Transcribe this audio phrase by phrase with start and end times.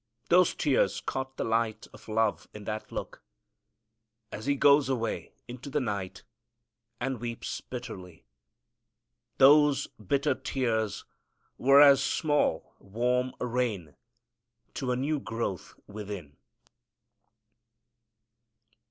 [0.29, 3.21] Those tears caught the light of love in that look,
[4.31, 6.23] as he goes away into the night
[6.99, 8.25] and weeps bitterly.
[9.37, 11.05] Those bitter tears
[11.59, 13.95] were as small, warm rain
[14.73, 16.35] to a new growth within.